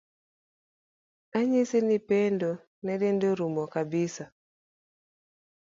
[1.37, 2.51] Anyisi ni Pendo
[2.85, 4.25] ne dende orumo kabisa.